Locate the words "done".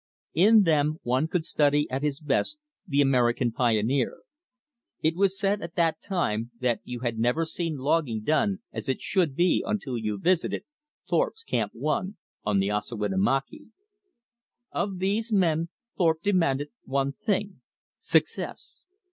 8.23-8.63